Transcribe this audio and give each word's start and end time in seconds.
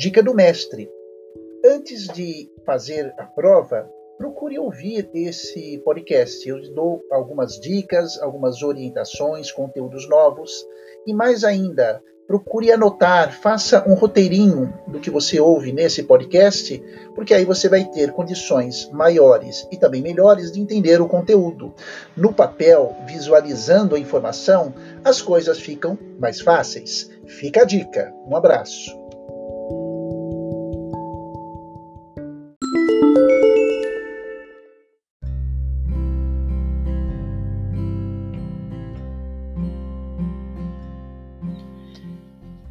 Dica 0.00 0.22
do 0.22 0.32
mestre: 0.32 0.90
antes 1.62 2.06
de 2.06 2.50
fazer 2.64 3.12
a 3.18 3.24
prova, 3.24 3.86
procure 4.16 4.58
ouvir 4.58 5.10
esse 5.12 5.76
podcast. 5.84 6.48
Eu 6.48 6.58
dou 6.72 7.02
algumas 7.10 7.60
dicas, 7.60 8.18
algumas 8.22 8.62
orientações, 8.62 9.52
conteúdos 9.52 10.08
novos 10.08 10.66
e 11.06 11.12
mais 11.12 11.44
ainda, 11.44 12.02
procure 12.26 12.72
anotar, 12.72 13.38
faça 13.42 13.86
um 13.86 13.92
roteirinho 13.92 14.72
do 14.88 15.00
que 15.00 15.10
você 15.10 15.38
ouve 15.38 15.70
nesse 15.70 16.02
podcast, 16.02 16.82
porque 17.14 17.34
aí 17.34 17.44
você 17.44 17.68
vai 17.68 17.84
ter 17.84 18.10
condições 18.12 18.88
maiores 18.90 19.68
e 19.70 19.76
também 19.76 20.00
melhores 20.00 20.50
de 20.50 20.62
entender 20.62 21.02
o 21.02 21.08
conteúdo. 21.08 21.74
No 22.16 22.32
papel, 22.32 22.96
visualizando 23.06 23.94
a 23.94 23.98
informação, 23.98 24.72
as 25.04 25.20
coisas 25.20 25.60
ficam 25.60 25.98
mais 26.18 26.40
fáceis. 26.40 27.10
Fica 27.26 27.60
a 27.60 27.64
dica. 27.66 28.14
Um 28.26 28.34
abraço. 28.34 28.99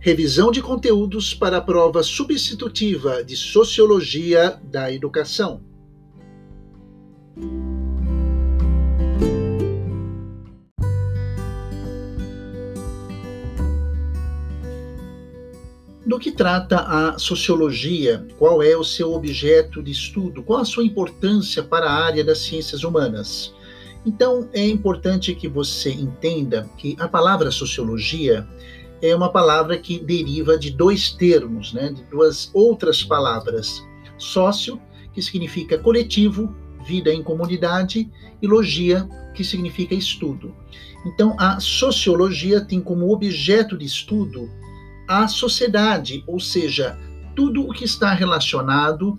Revisão 0.01 0.49
de 0.49 0.61
conteúdos 0.61 1.33
para 1.33 1.57
a 1.57 1.61
prova 1.61 2.01
substitutiva 2.01 3.21
de 3.21 3.35
Sociologia 3.35 4.57
da 4.63 4.89
Educação. 4.89 5.59
Do 16.05 16.17
que 16.17 16.31
trata 16.31 16.79
a 16.79 17.19
sociologia? 17.19 18.25
Qual 18.37 18.63
é 18.63 18.77
o 18.77 18.85
seu 18.85 19.11
objeto 19.13 19.83
de 19.83 19.91
estudo? 19.91 20.41
Qual 20.41 20.61
a 20.61 20.65
sua 20.65 20.85
importância 20.85 21.61
para 21.61 21.87
a 21.87 22.05
área 22.05 22.23
das 22.23 22.37
ciências 22.39 22.85
humanas? 22.85 23.53
Então, 24.05 24.49
é 24.53 24.65
importante 24.65 25.35
que 25.35 25.49
você 25.49 25.91
entenda 25.91 26.69
que 26.77 26.95
a 26.99 27.07
palavra 27.07 27.51
sociologia 27.51 28.47
é 29.01 29.15
uma 29.15 29.31
palavra 29.31 29.77
que 29.77 29.99
deriva 29.99 30.57
de 30.57 30.71
dois 30.71 31.11
termos, 31.11 31.73
né, 31.73 31.91
de 31.91 32.03
duas 32.03 32.49
outras 32.53 33.03
palavras. 33.03 33.85
Sócio, 34.17 34.81
que 35.13 35.21
significa 35.21 35.77
coletivo, 35.77 36.55
vida 36.85 37.13
em 37.13 37.23
comunidade, 37.23 38.09
e 38.41 38.47
logia, 38.47 39.07
que 39.33 39.43
significa 39.43 39.93
estudo. 39.93 40.53
Então, 41.05 41.35
a 41.39 41.59
sociologia 41.59 42.61
tem 42.61 42.81
como 42.81 43.11
objeto 43.11 43.77
de 43.77 43.85
estudo 43.85 44.49
a 45.07 45.27
sociedade, 45.27 46.23
ou 46.27 46.39
seja, 46.39 46.97
tudo 47.35 47.67
o 47.67 47.73
que 47.73 47.83
está 47.83 48.13
relacionado, 48.13 49.17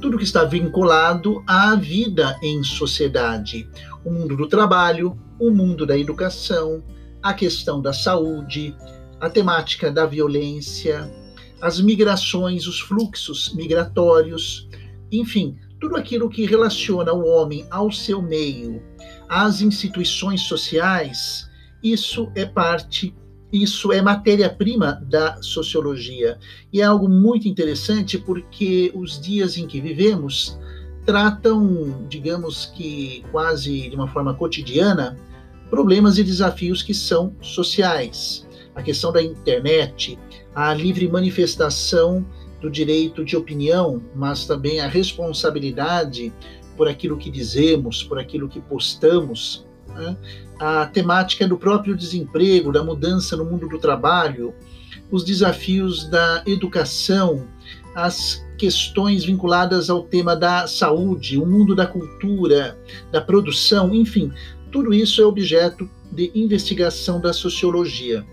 tudo 0.00 0.14
o 0.14 0.18
que 0.18 0.24
está 0.24 0.44
vinculado 0.44 1.42
à 1.46 1.76
vida 1.76 2.36
em 2.42 2.62
sociedade. 2.64 3.68
O 4.04 4.10
mundo 4.10 4.36
do 4.36 4.48
trabalho, 4.48 5.16
o 5.38 5.50
mundo 5.50 5.86
da 5.86 5.96
educação, 5.96 6.82
a 7.22 7.34
questão 7.34 7.80
da 7.80 7.92
saúde, 7.92 8.74
a 9.20 9.28
temática 9.28 9.90
da 9.90 10.06
violência, 10.06 11.10
as 11.60 11.80
migrações, 11.80 12.66
os 12.66 12.80
fluxos 12.80 13.52
migratórios, 13.54 14.68
enfim, 15.10 15.56
tudo 15.80 15.96
aquilo 15.96 16.28
que 16.28 16.44
relaciona 16.44 17.12
o 17.12 17.26
homem 17.26 17.66
ao 17.70 17.90
seu 17.90 18.22
meio, 18.22 18.82
às 19.28 19.60
instituições 19.60 20.42
sociais, 20.42 21.48
isso 21.82 22.30
é 22.34 22.44
parte, 22.44 23.14
isso 23.52 23.92
é 23.92 24.02
matéria-prima 24.02 25.00
da 25.08 25.40
sociologia. 25.42 26.38
E 26.72 26.80
é 26.80 26.84
algo 26.84 27.08
muito 27.08 27.48
interessante 27.48 28.18
porque 28.18 28.92
os 28.94 29.20
dias 29.20 29.56
em 29.56 29.66
que 29.66 29.80
vivemos 29.80 30.58
tratam, 31.04 32.06
digamos 32.08 32.66
que 32.66 33.24
quase 33.30 33.88
de 33.88 33.96
uma 33.96 34.08
forma 34.08 34.34
cotidiana, 34.34 35.16
problemas 35.70 36.18
e 36.18 36.24
desafios 36.24 36.82
que 36.82 36.92
são 36.92 37.34
sociais 37.40 38.47
a 38.78 38.82
questão 38.82 39.10
da 39.10 39.20
internet, 39.20 40.16
a 40.54 40.72
livre 40.72 41.08
manifestação 41.08 42.24
do 42.60 42.70
direito 42.70 43.24
de 43.24 43.36
opinião, 43.36 44.00
mas 44.14 44.46
também 44.46 44.78
a 44.78 44.86
responsabilidade 44.86 46.32
por 46.76 46.86
aquilo 46.86 47.16
que 47.16 47.28
dizemos, 47.28 48.04
por 48.04 48.20
aquilo 48.20 48.48
que 48.48 48.60
postamos, 48.60 49.66
né? 49.88 50.16
a 50.60 50.86
temática 50.86 51.46
do 51.46 51.58
próprio 51.58 51.96
desemprego, 51.96 52.70
da 52.70 52.84
mudança 52.84 53.36
no 53.36 53.44
mundo 53.44 53.68
do 53.68 53.80
trabalho, 53.80 54.54
os 55.10 55.24
desafios 55.24 56.08
da 56.08 56.44
educação, 56.46 57.48
as 57.96 58.46
questões 58.56 59.24
vinculadas 59.24 59.90
ao 59.90 60.04
tema 60.04 60.36
da 60.36 60.68
saúde, 60.68 61.36
o 61.36 61.44
mundo 61.44 61.74
da 61.74 61.86
cultura, 61.86 62.78
da 63.10 63.20
produção, 63.20 63.92
enfim, 63.92 64.32
tudo 64.70 64.94
isso 64.94 65.20
é 65.20 65.26
objeto 65.26 65.90
de 66.12 66.30
investigação 66.32 67.20
da 67.20 67.32
sociologia 67.32 68.24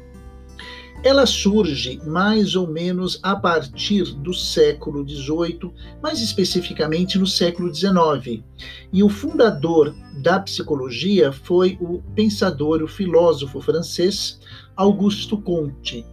ela 1.06 1.26
surge 1.28 2.02
mais 2.04 2.56
ou 2.56 2.66
menos 2.66 3.20
a 3.22 3.36
partir 3.36 4.06
do 4.16 4.34
século 4.34 5.08
XVIII, 5.08 5.72
mais 6.02 6.20
especificamente 6.20 7.20
no 7.20 7.28
século 7.28 7.72
XIX. 7.72 8.44
E 8.92 9.04
o 9.04 9.10
fundador 9.10 9.96
da 10.24 10.40
psicologia 10.40 11.32
foi 11.32 11.78
o 11.80 12.02
pensador, 12.16 12.82
o 12.82 12.88
filósofo 12.88 13.62
francês 13.62 14.40
Augusto 14.76 15.38
Comte. 15.38 16.04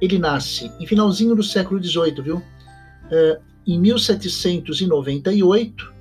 Ele 0.00 0.20
nasce 0.20 0.70
em 0.78 0.86
finalzinho 0.86 1.34
do 1.34 1.42
século 1.42 1.82
XVIII, 1.82 2.22
viu? 2.22 2.36
Uh, 2.36 3.42
em 3.66 3.76
1798 3.76 5.97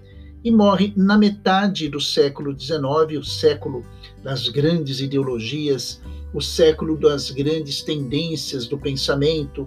e 0.48 0.52
morre 0.52 0.94
na 0.96 1.18
metade 1.18 1.90
do 1.90 2.00
século 2.00 2.58
XIX, 2.58 3.20
o 3.20 3.24
século 3.24 3.86
das 4.24 4.50
grandes 4.50 5.00
ideologias 5.00 6.02
o 6.34 6.42
século 6.42 6.98
das 6.98 7.30
grandes 7.32 7.82
tendências 7.82 8.68
do 8.68 8.78
pensamento, 8.78 9.66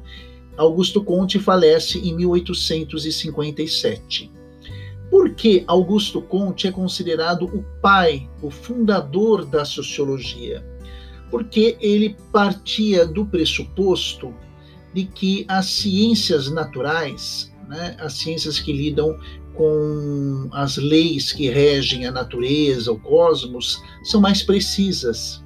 Augusto 0.56 1.02
Conte 1.02 1.38
falece 1.38 1.98
em 1.98 2.14
1857. 2.14 4.30
Por 5.10 5.34
que 5.34 5.64
Augusto 5.66 6.20
Conte 6.22 6.68
é 6.68 6.72
considerado 6.72 7.46
o 7.46 7.64
pai, 7.80 8.28
o 8.40 8.48
fundador 8.50 9.44
da 9.44 9.64
sociologia? 9.64 10.64
Porque 11.30 11.76
ele 11.80 12.14
partia 12.32 13.04
do 13.06 13.26
pressuposto 13.26 14.32
de 14.94 15.06
que 15.06 15.44
as 15.48 15.66
ciências 15.66 16.48
naturais, 16.50 17.52
né, 17.68 17.96
as 17.98 18.12
ciências 18.14 18.60
que 18.60 18.72
lidam 18.72 19.18
com 19.60 20.48
as 20.52 20.78
leis 20.78 21.34
que 21.34 21.50
regem 21.50 22.06
a 22.06 22.10
natureza, 22.10 22.90
o 22.90 22.98
cosmos, 22.98 23.78
são 24.02 24.18
mais 24.18 24.42
precisas. 24.42 25.44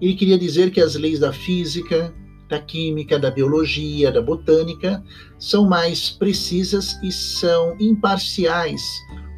Ele 0.00 0.14
queria 0.14 0.38
dizer 0.38 0.70
que 0.70 0.80
as 0.80 0.94
leis 0.94 1.18
da 1.18 1.32
física, 1.32 2.14
da 2.48 2.60
química, 2.60 3.18
da 3.18 3.28
biologia, 3.28 4.12
da 4.12 4.22
botânica 4.22 5.02
são 5.36 5.68
mais 5.68 6.10
precisas 6.10 6.96
e 7.02 7.10
são 7.10 7.76
imparciais 7.80 8.82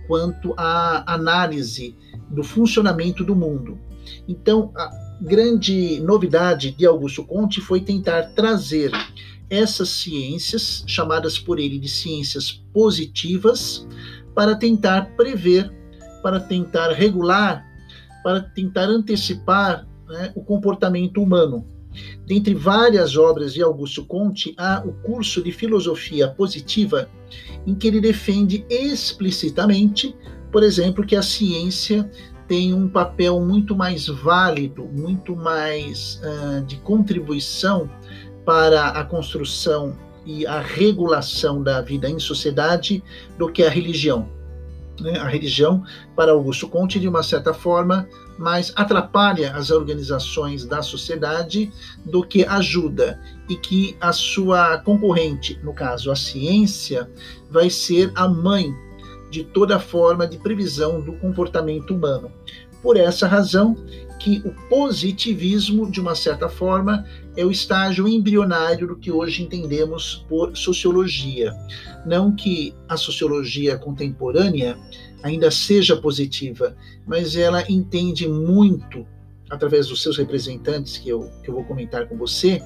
quanto 0.06 0.52
à 0.58 1.14
análise 1.14 1.96
do 2.28 2.44
funcionamento 2.44 3.24
do 3.24 3.34
mundo. 3.34 3.78
Então, 4.28 4.70
a 4.76 4.90
grande 5.22 6.00
novidade 6.00 6.70
de 6.72 6.84
Augusto 6.84 7.24
Conte 7.24 7.62
foi 7.62 7.80
tentar 7.80 8.34
trazer 8.34 8.92
essas 9.52 9.90
ciências, 9.90 10.82
chamadas 10.86 11.38
por 11.38 11.58
ele 11.58 11.78
de 11.78 11.86
ciências 11.86 12.50
positivas, 12.72 13.86
para 14.34 14.56
tentar 14.56 15.14
prever, 15.14 15.70
para 16.22 16.40
tentar 16.40 16.90
regular, 16.92 17.62
para 18.24 18.40
tentar 18.40 18.84
antecipar 18.84 19.86
né, 20.08 20.32
o 20.34 20.42
comportamento 20.42 21.22
humano. 21.22 21.66
Dentre 22.26 22.54
várias 22.54 23.14
obras 23.18 23.52
de 23.52 23.62
Augusto 23.62 24.06
Conte, 24.06 24.54
há 24.56 24.82
o 24.86 24.94
curso 24.94 25.42
de 25.42 25.52
filosofia 25.52 26.28
positiva, 26.28 27.10
em 27.66 27.74
que 27.74 27.86
ele 27.88 28.00
defende 28.00 28.64
explicitamente, 28.70 30.16
por 30.50 30.62
exemplo, 30.62 31.04
que 31.04 31.14
a 31.14 31.20
ciência 31.20 32.10
tem 32.48 32.72
um 32.72 32.88
papel 32.88 33.38
muito 33.40 33.76
mais 33.76 34.06
válido, 34.06 34.84
muito 34.84 35.36
mais 35.36 36.18
uh, 36.24 36.64
de 36.64 36.76
contribuição 36.76 37.90
para 38.44 38.88
a 38.88 39.04
construção 39.04 39.96
e 40.24 40.46
a 40.46 40.60
regulação 40.60 41.62
da 41.62 41.80
vida 41.80 42.08
em 42.08 42.18
sociedade 42.18 43.02
do 43.36 43.50
que 43.50 43.62
a 43.62 43.70
religião. 43.70 44.28
Né? 45.00 45.18
A 45.18 45.26
religião, 45.26 45.82
para 46.14 46.32
Augusto 46.32 46.68
Conte, 46.68 47.00
de 47.00 47.08
uma 47.08 47.22
certa 47.22 47.52
forma, 47.52 48.08
mais 48.38 48.72
atrapalha 48.76 49.52
as 49.54 49.70
organizações 49.70 50.64
da 50.64 50.82
sociedade 50.82 51.72
do 52.04 52.22
que 52.22 52.44
ajuda, 52.44 53.20
e 53.48 53.56
que 53.56 53.96
a 54.00 54.12
sua 54.12 54.78
concorrente, 54.78 55.58
no 55.62 55.74
caso 55.74 56.10
a 56.10 56.16
ciência, 56.16 57.10
vai 57.50 57.68
ser 57.68 58.10
a 58.14 58.28
mãe 58.28 58.72
de 59.30 59.44
toda 59.44 59.78
forma 59.78 60.26
de 60.26 60.38
previsão 60.38 61.00
do 61.00 61.14
comportamento 61.14 61.94
humano. 61.94 62.30
Por 62.82 62.96
essa 62.96 63.26
razão 63.26 63.76
que 64.18 64.42
o 64.44 64.52
positivismo, 64.68 65.90
de 65.90 66.00
uma 66.00 66.14
certa 66.14 66.48
forma, 66.48 67.04
é 67.36 67.44
o 67.44 67.50
estágio 67.50 68.06
embrionário 68.06 68.86
do 68.86 68.96
que 68.96 69.10
hoje 69.10 69.42
entendemos 69.42 70.24
por 70.28 70.56
sociologia. 70.56 71.52
Não 72.04 72.34
que 72.34 72.74
a 72.88 72.96
sociologia 72.96 73.78
contemporânea 73.78 74.78
ainda 75.22 75.50
seja 75.50 75.96
positiva, 75.96 76.76
mas 77.06 77.36
ela 77.36 77.64
entende 77.70 78.28
muito, 78.28 79.06
através 79.48 79.88
dos 79.88 80.02
seus 80.02 80.18
representantes, 80.18 80.98
que 80.98 81.08
eu, 81.08 81.30
que 81.42 81.48
eu 81.48 81.54
vou 81.54 81.64
comentar 81.64 82.06
com 82.08 82.16
você, 82.16 82.60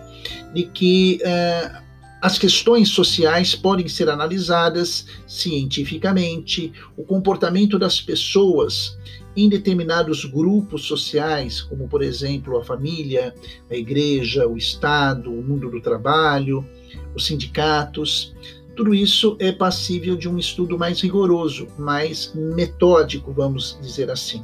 de 0.54 0.64
que 0.64 1.20
uh, 1.22 1.85
as 2.26 2.40
questões 2.40 2.88
sociais 2.88 3.54
podem 3.54 3.86
ser 3.86 4.08
analisadas 4.08 5.06
cientificamente, 5.28 6.72
o 6.96 7.04
comportamento 7.04 7.78
das 7.78 8.00
pessoas 8.00 8.98
em 9.36 9.48
determinados 9.48 10.24
grupos 10.24 10.86
sociais, 10.86 11.60
como 11.60 11.86
por 11.86 12.02
exemplo 12.02 12.58
a 12.58 12.64
família, 12.64 13.32
a 13.70 13.76
igreja, 13.76 14.44
o 14.44 14.56
Estado, 14.56 15.30
o 15.30 15.40
mundo 15.40 15.70
do 15.70 15.80
trabalho, 15.80 16.66
os 17.14 17.26
sindicatos, 17.26 18.34
tudo 18.74 18.92
isso 18.92 19.36
é 19.38 19.52
passível 19.52 20.16
de 20.16 20.28
um 20.28 20.36
estudo 20.36 20.76
mais 20.76 21.00
rigoroso, 21.00 21.68
mais 21.78 22.34
metódico, 22.34 23.32
vamos 23.32 23.78
dizer 23.80 24.10
assim. 24.10 24.42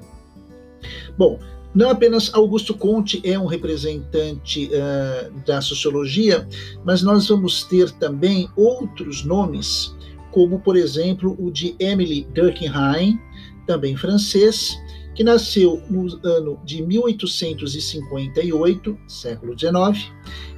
Bom, 1.18 1.40
não 1.74 1.90
apenas 1.90 2.32
Augusto 2.34 2.74
Conte 2.74 3.20
é 3.24 3.38
um 3.38 3.46
representante 3.46 4.68
uh, 4.68 5.32
da 5.46 5.60
sociologia, 5.60 6.48
mas 6.84 7.02
nós 7.02 7.28
vamos 7.28 7.64
ter 7.64 7.90
também 7.92 8.48
outros 8.54 9.24
nomes, 9.24 9.94
como 10.30 10.60
por 10.60 10.76
exemplo 10.76 11.34
o 11.38 11.50
de 11.50 11.74
Emily 11.78 12.26
Durkheim, 12.34 13.18
também 13.66 13.96
francês, 13.96 14.76
que 15.14 15.24
nasceu 15.24 15.82
no 15.90 16.06
ano 16.24 16.58
de 16.64 16.82
1858, 16.82 18.98
século 19.06 19.58
XIX, 19.58 20.10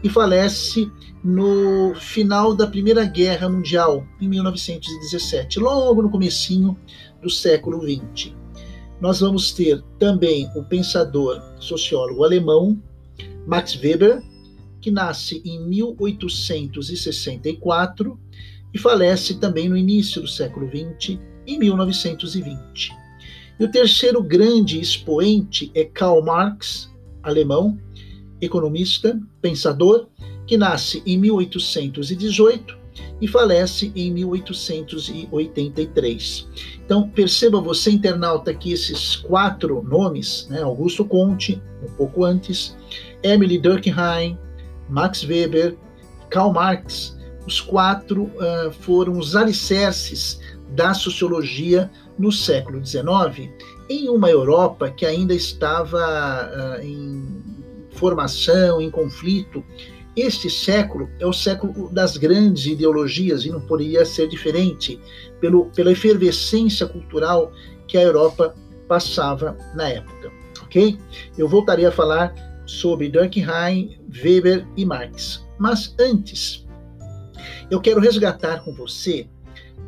e 0.02 0.08
falece 0.08 0.90
no 1.22 1.94
final 1.94 2.52
da 2.54 2.66
Primeira 2.66 3.04
Guerra 3.04 3.48
Mundial, 3.48 4.04
em 4.20 4.28
1917, 4.28 5.60
logo 5.60 6.02
no 6.02 6.10
comecinho 6.10 6.76
do 7.22 7.30
século 7.30 7.80
XX. 7.82 8.43
Nós 9.00 9.20
vamos 9.20 9.52
ter 9.52 9.82
também 9.98 10.50
o 10.54 10.62
pensador 10.62 11.42
sociólogo 11.58 12.22
alemão 12.24 12.78
Max 13.46 13.74
Weber, 13.76 14.22
que 14.80 14.90
nasce 14.90 15.42
em 15.44 15.60
1864 15.66 18.18
e 18.72 18.78
falece 18.78 19.38
também 19.38 19.68
no 19.68 19.76
início 19.76 20.22
do 20.22 20.28
século 20.28 20.66
XX, 20.68 21.18
em 21.46 21.58
1920. 21.58 22.90
E 23.58 23.64
o 23.64 23.70
terceiro 23.70 24.22
grande 24.22 24.80
expoente 24.80 25.70
é 25.74 25.84
Karl 25.84 26.22
Marx, 26.22 26.90
alemão, 27.22 27.78
economista, 28.40 29.20
pensador, 29.40 30.08
que 30.46 30.56
nasce 30.56 31.02
em 31.06 31.18
1818 31.18 32.83
e 33.20 33.28
falece 33.28 33.92
em 33.94 34.10
1883. 34.12 36.48
Então, 36.84 37.08
perceba 37.08 37.60
você, 37.60 37.90
internauta, 37.90 38.54
que 38.54 38.72
esses 38.72 39.16
quatro 39.16 39.82
nomes, 39.82 40.46
né, 40.50 40.62
Augusto 40.62 41.04
Conte, 41.04 41.62
um 41.82 41.88
pouco 41.96 42.24
antes, 42.24 42.76
Emily 43.22 43.58
Durkheim, 43.58 44.38
Max 44.88 45.24
Weber, 45.24 45.76
Karl 46.30 46.52
Marx, 46.52 47.16
os 47.46 47.60
quatro 47.60 48.24
uh, 48.24 48.72
foram 48.80 49.18
os 49.18 49.36
alicerces 49.36 50.40
da 50.70 50.94
sociologia 50.94 51.90
no 52.18 52.32
século 52.32 52.84
XIX, 52.84 53.50
em 53.88 54.08
uma 54.08 54.30
Europa 54.30 54.90
que 54.90 55.04
ainda 55.04 55.34
estava 55.34 55.98
uh, 55.98 56.82
em 56.82 57.26
formação, 57.92 58.80
em 58.80 58.90
conflito. 58.90 59.62
Este 60.16 60.48
século 60.48 61.10
é 61.18 61.26
o 61.26 61.32
século 61.32 61.88
das 61.92 62.16
grandes 62.16 62.66
ideologias 62.66 63.44
e 63.44 63.50
não 63.50 63.60
poderia 63.60 64.04
ser 64.04 64.28
diferente 64.28 65.00
pelo, 65.40 65.66
pela 65.70 65.90
efervescência 65.90 66.86
cultural 66.86 67.52
que 67.88 67.98
a 67.98 68.02
Europa 68.02 68.54
passava 68.86 69.56
na 69.74 69.88
época. 69.88 70.30
Ok? 70.62 70.98
Eu 71.36 71.48
voltarei 71.48 71.84
a 71.84 71.92
falar 71.92 72.32
sobre 72.64 73.08
Durkheim, 73.08 73.98
Weber 74.22 74.66
e 74.76 74.84
Marx. 74.84 75.44
Mas 75.58 75.94
antes, 75.98 76.64
eu 77.70 77.80
quero 77.80 78.00
resgatar 78.00 78.64
com 78.64 78.72
você 78.72 79.28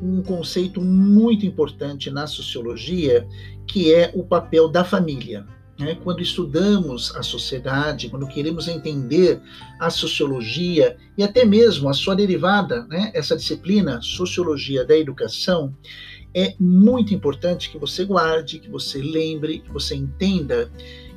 um 0.02 0.22
conceito 0.22 0.81
muito 0.81 1.46
importante 1.46 2.11
na 2.11 2.26
sociologia, 2.26 3.26
que 3.67 3.94
é 3.94 4.11
o 4.14 4.25
papel 4.25 4.69
da 4.69 4.84
família. 4.84 5.46
Né? 5.78 5.96
Quando 6.02 6.23
estudamos 6.23 7.14
a 7.14 7.23
sociedade, 7.23 8.08
quando 8.08 8.26
queremos 8.26 8.67
entender 8.67 9.40
a 9.78 9.90
sociologia 9.90 10.96
e 11.17 11.23
até 11.23 11.44
mesmo 11.44 11.88
a 11.88 11.93
sua 11.93 12.14
derivada, 12.14 12.87
né? 12.87 13.11
essa 13.14 13.37
disciplina, 13.37 14.00
sociologia 14.00 14.84
da 14.84 14.96
educação, 14.96 15.75
é 16.34 16.55
muito 16.58 17.14
importante 17.14 17.70
que 17.70 17.78
você 17.78 18.05
guarde, 18.05 18.58
que 18.58 18.70
você 18.70 18.99
lembre, 18.99 19.61
que 19.61 19.70
você 19.70 19.94
entenda 19.94 20.70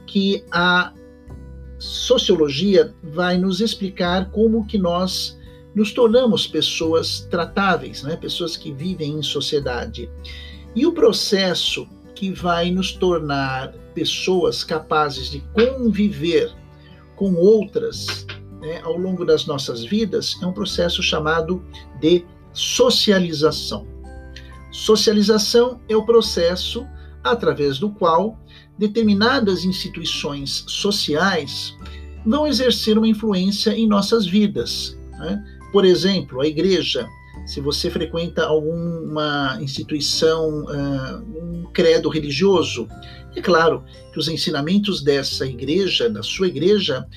que 0.05 0.43
a 0.51 0.93
sociologia 1.77 2.93
vai 3.01 3.37
nos 3.37 3.61
explicar 3.61 4.29
como 4.31 4.65
que 4.65 4.77
nós 4.77 5.37
nos 5.73 5.93
tornamos 5.93 6.47
pessoas 6.47 7.21
tratáveis, 7.29 8.03
né? 8.03 8.17
pessoas 8.17 8.57
que 8.57 8.71
vivem 8.71 9.13
em 9.13 9.23
sociedade. 9.23 10.09
E 10.75 10.85
o 10.85 10.91
processo 10.91 11.87
que 12.13 12.31
vai 12.31 12.69
nos 12.69 12.91
tornar 12.91 13.73
pessoas 13.99 14.63
capazes 14.63 15.29
de 15.29 15.41
conviver 15.53 16.55
com 17.17 17.35
outras 17.35 18.25
né, 18.61 18.79
ao 18.81 18.97
longo 18.97 19.25
das 19.25 19.45
nossas 19.45 19.83
vidas 19.83 20.37
é 20.41 20.45
um 20.45 20.53
processo 20.53 21.03
chamado 21.03 21.61
de 21.99 22.25
socialização. 22.53 23.85
Socialização 24.71 25.81
é 25.89 25.97
o 25.97 26.05
processo 26.05 26.87
através 27.21 27.77
do 27.77 27.89
qual 27.89 28.39
determinadas 28.77 29.65
instituições 29.65 30.63
sociais 30.65 31.75
vão 32.25 32.47
exercer 32.47 32.97
uma 32.97 33.07
influência 33.07 33.71
em 33.71 33.85
nossas 33.85 34.25
vidas. 34.25 34.97
Né? 35.11 35.43
Por 35.73 35.83
exemplo, 35.83 36.39
a 36.39 36.47
igreja. 36.47 37.05
Se 37.45 37.59
você 37.59 37.89
frequenta 37.89 38.45
alguma 38.45 39.57
instituição, 39.61 40.65
uh, 40.65 41.63
um 41.63 41.63
credo 41.73 42.09
religioso, 42.09 42.87
é 43.35 43.41
claro 43.41 43.83
que 44.11 44.19
os 44.19 44.27
ensinamentos 44.27 45.01
dessa 45.01 45.45
igreja, 45.45 46.09
da 46.09 46.23
sua 46.23 46.47
igreja, 46.47 47.07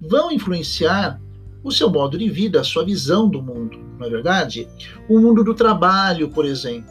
vão 0.00 0.30
influenciar 0.30 1.20
o 1.62 1.70
seu 1.70 1.88
modo 1.88 2.18
de 2.18 2.28
vida, 2.28 2.60
a 2.60 2.64
sua 2.64 2.84
visão 2.84 3.28
do 3.28 3.40
mundo, 3.40 3.78
não 3.98 4.06
é 4.06 4.10
verdade? 4.10 4.68
O 5.08 5.18
mundo 5.18 5.44
do 5.44 5.54
trabalho, 5.54 6.28
por 6.28 6.44
exemplo. 6.44 6.90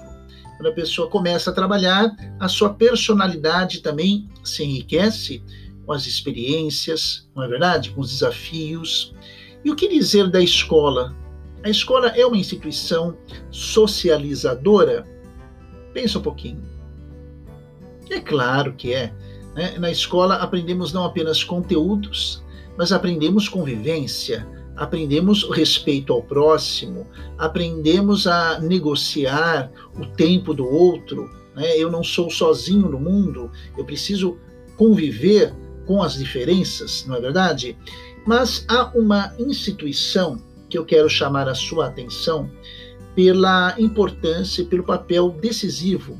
Quando 0.57 0.69
a 0.69 0.75
pessoa 0.75 1.09
começa 1.09 1.49
a 1.49 1.53
trabalhar, 1.53 2.15
a 2.39 2.47
sua 2.47 2.73
personalidade 2.73 3.81
também 3.81 4.29
se 4.43 4.63
enriquece 4.63 5.43
com 5.85 5.91
as 5.91 6.05
experiências, 6.05 7.27
não 7.35 7.43
é 7.43 7.47
verdade? 7.47 7.91
Com 7.91 8.01
os 8.01 8.11
desafios. 8.11 9.13
E 9.65 9.71
o 9.71 9.75
que 9.75 9.87
dizer 9.87 10.29
da 10.29 10.41
escola? 10.41 11.15
A 11.63 11.69
escola 11.69 12.07
é 12.09 12.25
uma 12.25 12.37
instituição 12.37 13.15
socializadora? 13.51 15.07
Pensa 15.93 16.17
um 16.17 16.21
pouquinho. 16.21 16.63
É 18.09 18.19
claro 18.19 18.73
que 18.73 18.93
é. 18.93 19.13
Né? 19.55 19.77
Na 19.77 19.91
escola 19.91 20.35
aprendemos 20.35 20.91
não 20.91 21.05
apenas 21.05 21.43
conteúdos, 21.43 22.43
mas 22.77 22.91
aprendemos 22.91 23.47
convivência, 23.47 24.47
aprendemos 24.75 25.47
respeito 25.51 26.11
ao 26.11 26.23
próximo, 26.23 27.07
aprendemos 27.37 28.25
a 28.25 28.59
negociar 28.59 29.71
o 29.95 30.05
tempo 30.05 30.55
do 30.55 30.65
outro. 30.65 31.29
Né? 31.55 31.77
Eu 31.77 31.91
não 31.91 32.03
sou 32.03 32.31
sozinho 32.31 32.89
no 32.89 32.99
mundo, 32.99 33.51
eu 33.77 33.85
preciso 33.85 34.37
conviver 34.77 35.53
com 35.85 36.01
as 36.01 36.15
diferenças, 36.15 37.05
não 37.07 37.15
é 37.15 37.21
verdade? 37.21 37.77
Mas 38.25 38.65
há 38.67 38.91
uma 38.95 39.33
instituição 39.37 40.41
que 40.71 40.77
eu 40.77 40.85
quero 40.85 41.09
chamar 41.09 41.49
a 41.49 41.53
sua 41.53 41.87
atenção 41.87 42.49
pela 43.13 43.75
importância 43.77 44.61
e 44.61 44.65
pelo 44.65 44.83
papel 44.83 45.29
decisivo 45.29 46.17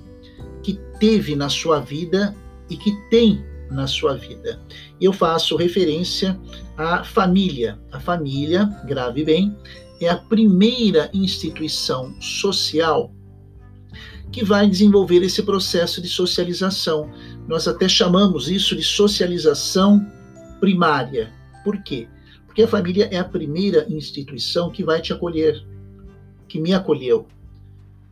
que 0.62 0.78
teve 1.00 1.36
na 1.36 1.48
sua 1.48 1.80
vida 1.80 2.36
e 2.70 2.76
que 2.76 2.92
tem 3.10 3.44
na 3.72 3.88
sua 3.88 4.16
vida. 4.16 4.62
Eu 5.00 5.14
faço 5.14 5.56
referência 5.56 6.38
à 6.78 7.02
família. 7.06 7.80
A 7.94 8.00
família, 8.00 8.66
grave 8.86 9.24
bem, 9.24 9.56
é 10.02 10.10
a 10.10 10.18
primeira 10.18 11.10
instituição 11.14 12.14
social 12.22 13.14
que 14.34 14.44
vai 14.44 14.68
desenvolver 14.68 15.24
esse 15.24 15.44
processo 15.44 16.02
de 16.02 16.10
socialização. 16.10 17.10
Nós 17.48 17.68
até 17.68 17.88
chamamos 17.88 18.50
isso 18.50 18.76
de 18.76 18.84
socialização 18.84 20.06
primária. 20.60 21.32
Por 21.64 21.82
quê? 21.84 22.10
Porque 22.52 22.64
a 22.64 22.68
família 22.68 23.08
é 23.10 23.18
a 23.18 23.24
primeira 23.24 23.86
instituição 23.90 24.70
que 24.70 24.84
vai 24.84 25.00
te 25.00 25.14
acolher, 25.14 25.66
que 26.50 26.60
me 26.60 26.74
acolheu. 26.74 27.26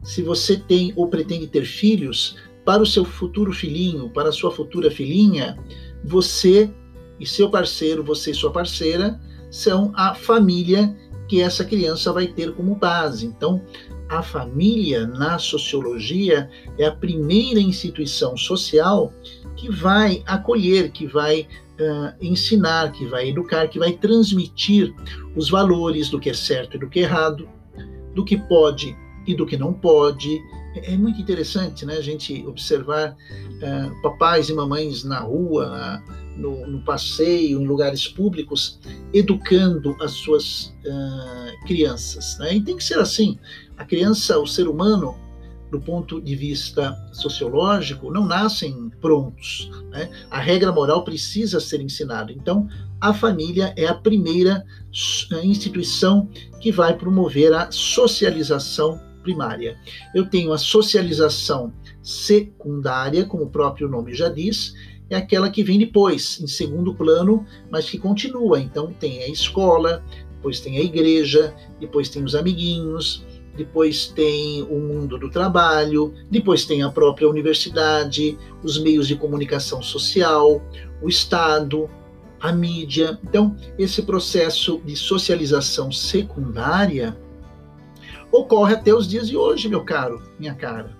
Se 0.01 0.21
você 0.21 0.55
tem 0.55 0.93
ou 0.95 1.09
pretende 1.09 1.45
ter 1.45 1.65
filhos, 1.65 2.37
para 2.63 2.81
o 2.81 2.85
seu 2.85 3.03
futuro 3.03 3.51
filhinho, 3.51 4.09
para 4.09 4.29
a 4.29 4.31
sua 4.31 4.49
futura 4.49 4.89
filhinha, 4.89 5.57
você 6.05 6.71
e 7.19 7.25
seu 7.25 7.49
parceiro, 7.49 8.01
você 8.01 8.31
e 8.31 8.33
sua 8.33 8.49
parceira, 8.49 9.19
são 9.51 9.91
a 9.93 10.15
família 10.15 10.95
que 11.27 11.41
essa 11.41 11.65
criança 11.65 12.13
vai 12.13 12.27
ter 12.27 12.53
como 12.55 12.75
base. 12.75 13.25
Então, 13.25 13.61
a 14.07 14.23
família 14.23 15.05
na 15.05 15.37
sociologia 15.37 16.49
é 16.77 16.85
a 16.85 16.95
primeira 16.95 17.59
instituição 17.59 18.37
social 18.37 19.13
que 19.57 19.69
vai 19.69 20.23
acolher, 20.25 20.91
que 20.93 21.05
vai 21.05 21.45
uh, 21.79 22.13
ensinar, 22.21 22.91
que 22.91 23.05
vai 23.05 23.29
educar, 23.29 23.67
que 23.67 23.79
vai 23.79 23.93
transmitir 23.93 24.93
os 25.35 25.49
valores 25.49 26.09
do 26.09 26.19
que 26.19 26.29
é 26.29 26.33
certo 26.33 26.75
e 26.75 26.79
do 26.79 26.89
que 26.89 26.99
é 26.99 27.03
errado, 27.03 27.47
do 28.13 28.23
que 28.23 28.37
pode 28.37 28.95
e 29.25 29.35
do 29.35 29.45
que 29.45 29.57
não 29.57 29.73
pode. 29.73 30.41
É, 30.75 30.93
é 30.93 30.97
muito 30.97 31.19
interessante 31.19 31.85
né, 31.85 31.95
a 31.95 32.01
gente 32.01 32.45
observar 32.45 33.11
uh, 33.13 34.01
papais 34.01 34.49
e 34.49 34.53
mamães 34.53 35.03
na 35.03 35.19
rua, 35.19 36.03
no, 36.35 36.67
no, 36.67 36.81
passeio, 36.83 37.61
em 37.61 37.67
lugares 37.67 38.07
públicos, 38.07 38.79
educando 39.13 39.95
as 40.01 40.11
suas 40.11 40.73
uh, 40.85 41.65
crianças. 41.67 42.37
Né? 42.39 42.57
E 42.57 42.61
tem 42.61 42.77
que 42.77 42.83
ser 42.83 42.99
assim. 42.99 43.37
A 43.77 43.85
criança, 43.85 44.39
o 44.39 44.47
ser 44.47 44.67
humano, 44.67 45.15
do 45.71 45.79
ponto 45.79 46.19
de 46.19 46.35
vista 46.35 46.97
sociológico, 47.11 48.11
não 48.11 48.25
nascem 48.25 48.89
prontos. 49.01 49.69
Né? 49.91 50.09
A 50.29 50.39
regra 50.39 50.71
moral 50.71 51.03
precisa 51.03 51.59
ser 51.59 51.81
ensinada. 51.81 52.31
Então, 52.31 52.67
a 52.99 53.13
família 53.13 53.73
é 53.77 53.85
a 53.87 53.93
primeira 53.93 54.65
instituição 55.43 56.27
que 56.59 56.71
vai 56.71 56.97
promover 56.97 57.53
a 57.53 57.71
socialização 57.71 58.99
primária. 59.21 59.77
Eu 60.13 60.25
tenho 60.25 60.51
a 60.51 60.57
socialização 60.57 61.71
secundária, 62.01 63.25
como 63.25 63.43
o 63.43 63.49
próprio 63.49 63.87
nome 63.87 64.13
já 64.13 64.29
diz, 64.29 64.73
é 65.09 65.15
aquela 65.15 65.49
que 65.49 65.63
vem 65.63 65.79
depois, 65.79 66.39
em 66.39 66.47
segundo 66.47 66.93
plano, 66.93 67.45
mas 67.69 67.89
que 67.89 67.97
continua. 67.97 68.59
Então, 68.59 68.93
tem 68.93 69.23
a 69.23 69.27
escola, 69.27 70.03
depois 70.35 70.59
tem 70.59 70.77
a 70.77 70.81
igreja, 70.81 71.53
depois 71.79 72.09
tem 72.09 72.23
os 72.23 72.35
amiguinhos, 72.35 73.23
depois 73.59 74.07
tem 74.07 74.63
o 74.63 74.79
mundo 74.79 75.17
do 75.17 75.29
trabalho, 75.29 76.13
depois 76.31 76.63
tem 76.63 76.81
a 76.81 76.89
própria 76.89 77.27
universidade, 77.27 78.37
os 78.63 78.81
meios 78.81 79.05
de 79.05 79.17
comunicação 79.17 79.81
social, 79.81 80.61
o 81.01 81.09
Estado, 81.09 81.89
a 82.39 82.53
mídia. 82.53 83.19
Então, 83.21 83.57
esse 83.77 84.01
processo 84.03 84.81
de 84.85 84.95
socialização 84.95 85.91
secundária 85.91 87.17
ocorre 88.31 88.75
até 88.75 88.93
os 88.93 89.05
dias 89.05 89.27
de 89.27 89.35
hoje, 89.35 89.67
meu 89.67 89.83
caro, 89.83 90.23
minha 90.39 90.55
cara. 90.55 90.97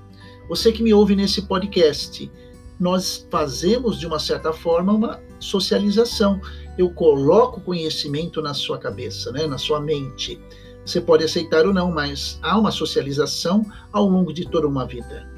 Você 0.50 0.74
que 0.74 0.84
me 0.84 0.94
ouve 0.94 1.16
nesse 1.16 1.44
podcast, 1.44 2.30
nós 2.78 3.26
fazemos 3.32 3.98
de 3.98 4.06
uma 4.06 4.20
certa 4.20 4.52
forma 4.52 4.92
uma 4.92 5.22
socialização. 5.40 6.42
Eu 6.78 6.90
coloco 6.90 7.62
conhecimento 7.62 8.42
na 8.42 8.54
sua 8.54 8.78
cabeça, 8.78 9.32
né, 9.32 9.48
na 9.48 9.58
sua 9.58 9.80
mente. 9.80 10.42
Você 10.90 11.00
pode 11.00 11.24
aceitar 11.24 11.68
ou 11.68 11.74
não, 11.74 11.92
mas 11.92 12.40
há 12.42 12.58
uma 12.58 12.72
socialização 12.72 13.64
ao 13.94 14.08
longo 14.08 14.34
de 14.34 14.50
toda 14.50 14.68
uma 14.68 14.88
vida. 14.88 15.30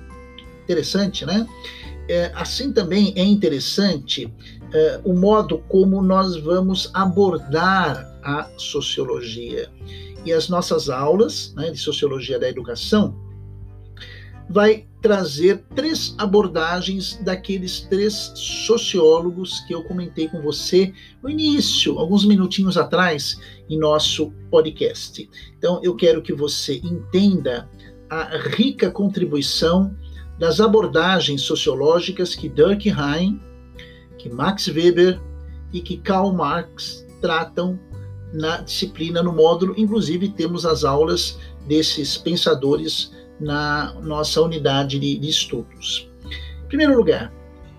Interessante, 0.64 1.26
né? 1.26 1.46
É, 2.08 2.32
assim 2.34 2.72
também 2.72 3.12
é 3.18 3.24
interessante 3.24 4.34
é, 4.74 5.02
o 5.04 5.14
modo 5.14 5.58
como 5.68 6.02
nós 6.02 6.38
vamos 6.38 6.90
abordar 6.94 8.18
a 8.24 8.50
sociologia. 8.56 9.70
E 10.24 10.32
as 10.32 10.48
nossas 10.48 10.90
aulas 10.90 11.54
né, 11.54 11.70
de 11.70 11.78
sociologia 11.78 12.40
da 12.40 12.48
educação 12.48 13.14
vai 14.50 14.88
trazer 15.02 15.64
três 15.76 16.14
abordagens 16.18 17.20
daqueles 17.24 17.82
três 17.82 18.32
sociólogos 18.36 19.60
que 19.62 19.74
eu 19.74 19.84
comentei 19.84 20.28
com 20.28 20.42
você 20.42 20.94
no 21.24 21.30
início, 21.30 21.98
alguns 21.98 22.24
minutinhos 22.24 22.78
atrás, 22.78 23.40
em 23.68 23.80
nosso 23.80 24.32
podcast. 24.52 25.28
Então, 25.58 25.80
eu 25.84 25.96
quero 25.96 26.22
que 26.22 26.34
você 26.34 26.78
entenda 26.84 27.68
a 28.10 28.38
rica 28.38 28.92
contribuição 28.92 29.96
das 30.38 30.60
abordagens 30.60 31.42
sociológicas 31.42 32.36
que 32.36 32.48
Durkheim, 32.48 33.42
que 34.18 34.30
Max 34.30 34.68
Weber 34.68 35.20
e 35.74 35.82
que 35.82 35.98
Karl 35.98 36.32
Marx 36.34 37.06
tratam 37.22 37.80
na 38.34 38.58
disciplina, 38.58 39.24
no 39.24 39.34
módulo. 39.34 39.74
Inclusive, 39.78 40.30
temos 40.30 40.66
as 40.66 40.84
aulas 40.84 41.40
desses 41.68 42.18
pensadores 42.18 43.12
na 43.42 43.94
nossa 44.02 44.42
unidade 44.42 45.00
de, 45.00 45.18
de 45.18 45.28
estudos. 45.30 46.08
Em 46.64 46.68
primeiro 46.68 46.96
lugar, 46.96 47.34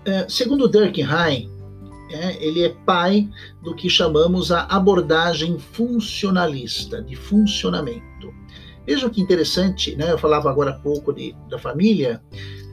é, 0.05 0.27
segundo 0.27 0.67
Durkheim, 0.67 1.49
é, 2.11 2.45
ele 2.45 2.63
é 2.63 2.69
pai 2.85 3.29
do 3.63 3.73
que 3.73 3.89
chamamos 3.89 4.51
a 4.51 4.63
abordagem 4.63 5.57
funcionalista, 5.57 7.01
de 7.01 7.15
funcionamento. 7.15 8.33
Veja 8.85 9.09
que 9.09 9.21
interessante, 9.21 9.95
né? 9.95 10.11
eu 10.11 10.17
falava 10.17 10.49
agora 10.49 10.71
há 10.71 10.73
pouco 10.73 11.13
de, 11.13 11.33
da 11.49 11.57
família. 11.57 12.21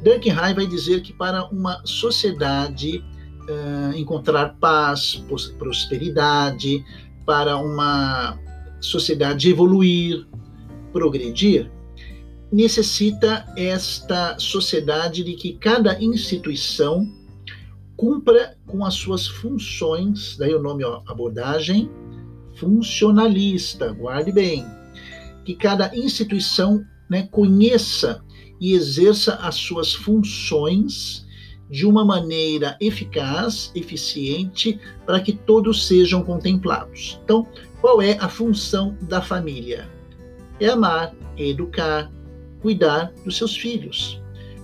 Durkheim 0.03 0.55
vai 0.55 0.67
dizer 0.67 1.03
que 1.03 1.13
para 1.13 1.45
uma 1.47 1.81
sociedade 1.85 2.99
uh, 3.49 3.97
encontrar 3.97 4.57
paz, 4.61 5.25
prosperidade, 5.57 6.85
para 7.25 7.57
uma 7.57 8.37
sociedade 8.81 9.51
evoluir, 9.51 10.27
progredir, 10.93 11.71
necessita 12.53 13.47
esta 13.57 14.39
sociedade 14.39 15.23
de 15.23 15.35
que 15.35 15.53
cada 15.55 16.03
instituição 16.03 17.09
cumpra 17.97 18.57
com 18.67 18.85
as 18.85 18.95
suas 18.95 19.27
funções, 19.27 20.37
daí 20.39 20.55
o 20.55 20.63
nome 20.63 20.85
ó, 20.85 21.03
abordagem 21.07 21.91
funcionalista, 22.57 23.93
guarde 23.93 24.33
bem, 24.33 24.67
que 25.45 25.55
cada 25.55 25.95
instituição 25.97 26.85
né, 27.09 27.29
conheça 27.31 28.23
e 28.61 28.75
exerça 28.75 29.35
as 29.37 29.55
suas 29.55 29.95
funções 29.95 31.27
de 31.71 31.87
uma 31.87 32.05
maneira 32.05 32.77
eficaz, 32.81 33.71
eficiente, 33.75 34.79
para 35.07 35.21
que 35.21 35.33
todos 35.33 35.87
sejam 35.87 36.23
contemplados. 36.23 37.21
Então, 37.25 37.47
qual 37.81 38.03
é 38.03 38.19
a 38.19 38.29
função 38.29 38.97
da 39.03 39.23
família? 39.23 39.89
É 40.59 40.69
amar, 40.69 41.15
é 41.37 41.47
educar, 41.49 42.11
cuidar 42.61 43.13
dos 43.25 43.37
seus 43.37 43.57
filhos. 43.57 44.21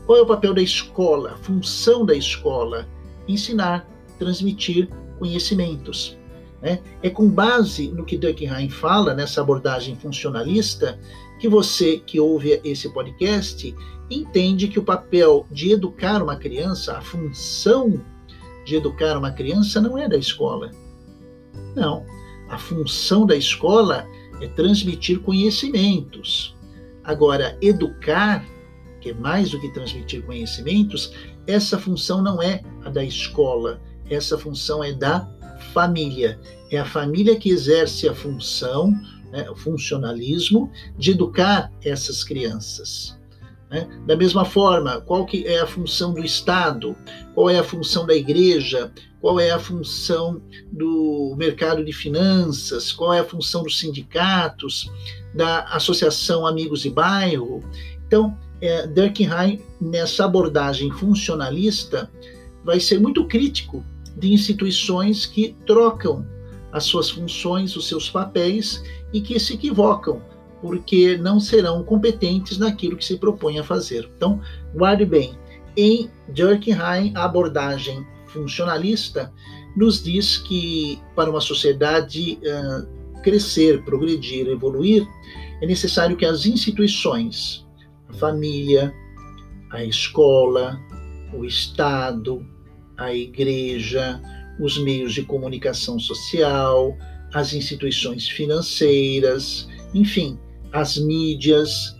Qual 0.06 0.18
é 0.18 0.22
o 0.22 0.26
papel 0.26 0.54
da 0.54 0.62
escola, 0.62 1.32
a 1.32 1.36
função 1.36 2.04
da 2.04 2.14
escola? 2.14 2.86
Ensinar, 3.26 3.88
transmitir 4.18 4.88
conhecimentos. 5.18 6.16
Né? 6.62 6.80
É 7.02 7.10
com 7.10 7.28
base 7.28 7.88
no 7.88 8.04
que 8.04 8.16
Durkheim 8.16 8.68
fala, 8.68 9.14
nessa 9.14 9.40
abordagem 9.40 9.96
funcionalista, 9.96 10.98
que 11.38 11.48
você 11.48 11.98
que 11.98 12.18
ouve 12.18 12.60
esse 12.64 12.88
podcast 12.92 13.74
entende 14.10 14.68
que 14.68 14.78
o 14.78 14.84
papel 14.84 15.46
de 15.50 15.72
educar 15.72 16.22
uma 16.22 16.36
criança, 16.36 16.96
a 16.96 17.00
função 17.00 18.00
de 18.64 18.76
educar 18.76 19.16
uma 19.16 19.30
criança 19.30 19.80
não 19.80 19.98
é 19.98 20.08
da 20.08 20.16
escola. 20.16 20.70
Não. 21.74 22.04
A 22.48 22.58
função 22.58 23.26
da 23.26 23.36
escola 23.36 24.06
é 24.40 24.46
transmitir 24.48 25.20
conhecimentos. 25.20 26.55
Agora, 27.06 27.56
educar, 27.62 28.44
que 29.00 29.10
é 29.10 29.14
mais 29.14 29.50
do 29.50 29.60
que 29.60 29.72
transmitir 29.72 30.22
conhecimentos, 30.24 31.12
essa 31.46 31.78
função 31.78 32.20
não 32.20 32.42
é 32.42 32.62
a 32.84 32.90
da 32.90 33.04
escola, 33.04 33.80
essa 34.10 34.36
função 34.36 34.82
é 34.82 34.92
da 34.92 35.30
família. 35.72 36.38
É 36.70 36.78
a 36.78 36.84
família 36.84 37.36
que 37.36 37.50
exerce 37.50 38.08
a 38.08 38.14
função, 38.14 38.90
né, 39.30 39.48
o 39.48 39.54
funcionalismo, 39.54 40.70
de 40.98 41.12
educar 41.12 41.72
essas 41.84 42.24
crianças. 42.24 43.15
Né? 43.70 43.88
Da 44.06 44.16
mesma 44.16 44.44
forma, 44.44 45.00
qual 45.00 45.26
que 45.26 45.46
é 45.46 45.60
a 45.60 45.66
função 45.66 46.14
do 46.14 46.24
Estado? 46.24 46.96
Qual 47.34 47.50
é 47.50 47.58
a 47.58 47.64
função 47.64 48.06
da 48.06 48.14
igreja? 48.14 48.92
Qual 49.20 49.40
é 49.40 49.50
a 49.50 49.58
função 49.58 50.40
do 50.70 51.34
mercado 51.36 51.84
de 51.84 51.92
finanças? 51.92 52.92
Qual 52.92 53.12
é 53.12 53.20
a 53.20 53.24
função 53.24 53.62
dos 53.62 53.78
sindicatos? 53.78 54.88
da 55.36 55.64
Associação 55.64 56.46
Amigos 56.46 56.84
e 56.86 56.90
Bairro. 56.90 57.62
Então, 58.06 58.36
é, 58.60 58.86
Durkheim, 58.86 59.60
nessa 59.78 60.24
abordagem 60.24 60.90
funcionalista, 60.90 62.10
vai 62.64 62.80
ser 62.80 62.98
muito 62.98 63.26
crítico 63.26 63.84
de 64.16 64.32
instituições 64.32 65.26
que 65.26 65.54
trocam 65.66 66.26
as 66.72 66.84
suas 66.84 67.10
funções, 67.10 67.76
os 67.76 67.86
seus 67.86 68.08
papéis 68.08 68.82
e 69.12 69.20
que 69.20 69.38
se 69.38 69.54
equivocam, 69.54 70.22
porque 70.60 71.16
não 71.16 71.38
serão 71.38 71.82
competentes 71.84 72.58
naquilo 72.58 72.96
que 72.96 73.04
se 73.04 73.16
propõe 73.18 73.58
a 73.58 73.64
fazer. 73.64 74.08
Então, 74.16 74.40
guarde 74.74 75.04
bem, 75.04 75.38
em 75.76 76.10
Durkheim, 76.28 77.12
a 77.14 77.24
abordagem 77.24 78.06
funcionalista 78.26 79.32
nos 79.76 80.02
diz 80.02 80.38
que 80.38 80.98
para 81.14 81.30
uma 81.30 81.40
sociedade 81.40 82.38
uh, 82.42 83.22
crescer, 83.22 83.82
progredir, 83.84 84.48
evoluir, 84.48 85.06
é 85.60 85.66
necessário 85.66 86.16
que 86.16 86.24
as 86.24 86.46
instituições, 86.46 87.66
a 88.08 88.14
família, 88.14 88.94
a 89.70 89.84
escola, 89.84 90.80
o 91.34 91.44
Estado, 91.44 92.44
a 92.96 93.12
igreja, 93.14 94.20
os 94.58 94.78
meios 94.78 95.12
de 95.12 95.22
comunicação 95.22 95.98
social, 95.98 96.96
as 97.34 97.52
instituições 97.52 98.28
financeiras, 98.28 99.68
enfim, 99.92 100.38
as 100.76 100.98
mídias, 100.98 101.96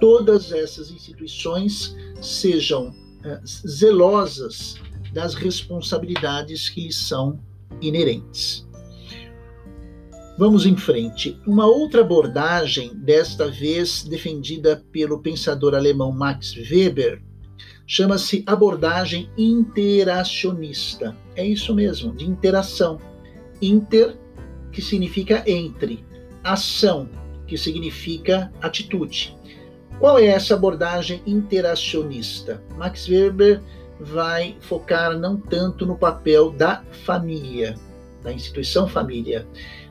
todas 0.00 0.52
essas 0.52 0.88
instituições 0.88 1.96
sejam 2.22 2.90
uh, 2.90 3.44
zelosas 3.44 4.76
das 5.12 5.34
responsabilidades 5.34 6.68
que 6.68 6.82
lhes 6.82 6.96
são 6.96 7.40
inerentes. 7.80 8.64
Vamos 10.38 10.64
em 10.64 10.76
frente. 10.76 11.36
Uma 11.44 11.66
outra 11.66 12.02
abordagem, 12.02 12.94
desta 12.94 13.50
vez 13.50 14.04
defendida 14.04 14.84
pelo 14.92 15.20
pensador 15.20 15.74
alemão 15.74 16.12
Max 16.12 16.54
Weber, 16.70 17.20
chama-se 17.84 18.44
abordagem 18.46 19.28
interacionista. 19.36 21.16
É 21.34 21.44
isso 21.44 21.74
mesmo, 21.74 22.14
de 22.14 22.24
interação. 22.24 23.00
Inter, 23.60 24.16
que 24.70 24.80
significa 24.80 25.42
entre, 25.48 26.04
ação, 26.44 27.08
que 27.46 27.56
significa 27.56 28.52
atitude. 28.60 29.36
Qual 29.98 30.18
é 30.18 30.26
essa 30.26 30.54
abordagem 30.54 31.22
interacionista? 31.26 32.62
Max 32.76 33.08
Weber 33.08 33.62
vai 34.00 34.56
focar 34.60 35.16
não 35.18 35.36
tanto 35.36 35.86
no 35.86 35.96
papel 35.96 36.50
da 36.50 36.82
família, 37.04 37.76
da 38.22 38.32
instituição 38.32 38.88
família, 38.88 39.46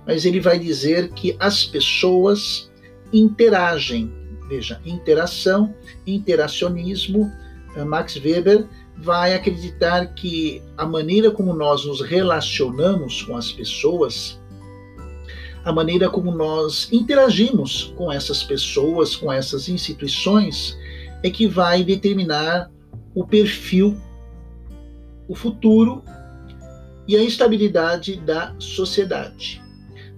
mas 0.06 0.26
ele 0.26 0.40
vai 0.40 0.60
dizer 0.60 1.12
que 1.12 1.36
as 1.40 1.66
pessoas 1.66 2.70
interagem. 3.14 4.12
Veja, 4.50 4.82
interação, 4.86 5.74
interacionismo. 6.06 7.32
Eh, 7.76 7.84
Max 7.84 8.16
Weber 8.18 8.68
vai 8.98 9.34
acreditar 9.34 10.14
que 10.14 10.62
a 10.78 10.86
maneira 10.86 11.32
como 11.32 11.54
nós 11.54 11.86
nos 11.86 12.02
relacionamos 12.02 13.24
com 13.24 13.38
as 13.38 13.52
pessoas, 13.52 14.42
a 15.64 15.72
maneira 15.72 16.10
como 16.10 16.32
nós 16.32 16.92
interagimos 16.92 17.94
com 17.96 18.12
essas 18.12 18.44
pessoas, 18.44 19.16
com 19.16 19.32
essas 19.32 19.70
instituições, 19.70 20.78
é 21.24 21.30
que 21.30 21.48
vai 21.48 21.84
determinar 21.84 22.70
o 23.16 23.26
perfil, 23.26 23.98
o 25.28 25.36
futuro 25.36 26.04
e 27.08 27.16
a 27.16 27.24
estabilidade 27.24 28.18
da 28.18 28.54
sociedade. 28.60 29.62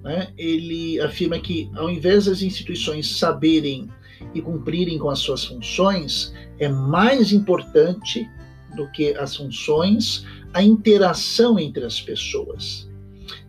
Né? 0.04 0.30
Ele 0.38 1.00
afirma 1.00 1.40
que, 1.40 1.70
ao 1.76 1.90
invés 1.90 2.26
das 2.26 2.42
instituições 2.42 3.18
saberem 3.18 3.90
e 4.34 4.42
cumprirem 4.42 4.98
com 4.98 5.10
as 5.10 5.20
suas 5.20 5.46
funções, 5.46 6.34
é 6.60 6.68
mais 6.68 7.32
importante 7.32 8.28
do 8.76 8.90
que 8.92 9.16
as 9.16 9.36
funções 9.36 10.26
a 10.54 10.64
interação 10.64 11.60
entre 11.60 11.84
as 11.84 12.00
pessoas. 12.00 12.85